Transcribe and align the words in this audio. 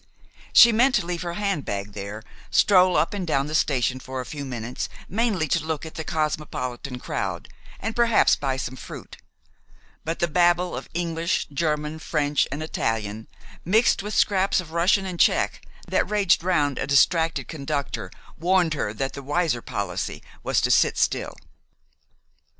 She 0.51 0.71
meant 0.71 0.95
to 0.95 1.05
leave 1.05 1.21
her 1.21 1.33
handbag 1.35 1.93
there, 1.93 2.23
stroll 2.49 2.97
up 2.97 3.13
and 3.13 3.27
down 3.27 3.45
the 3.45 3.53
station 3.53 3.99
for 3.99 4.19
a 4.19 4.25
few 4.25 4.43
minutes, 4.43 4.89
mainly 5.07 5.47
to 5.49 5.63
look 5.63 5.85
at 5.85 5.93
the 5.93 6.03
cosmopolitan 6.03 6.97
crowd, 6.97 7.47
and 7.79 7.95
perhaps 7.95 8.35
buy 8.35 8.57
some 8.57 8.75
fruit; 8.75 9.17
but 10.03 10.17
the 10.17 10.27
babel 10.27 10.75
of 10.75 10.89
English, 10.95 11.45
German, 11.53 11.99
French, 11.99 12.47
and 12.51 12.63
Italian, 12.63 13.27
mixed 13.63 14.01
with 14.01 14.15
scraps 14.15 14.59
of 14.59 14.71
Russian 14.71 15.05
and 15.05 15.19
Czech, 15.19 15.63
that 15.87 16.09
raged 16.09 16.43
round 16.43 16.79
a 16.79 16.87
distracted 16.87 17.47
conductor 17.47 18.09
warned 18.39 18.73
her 18.73 18.93
that 18.95 19.13
the 19.13 19.21
wiser 19.21 19.61
policy 19.61 20.23
was 20.41 20.61
to 20.61 20.71
sit 20.71 20.97
still. 20.97 21.35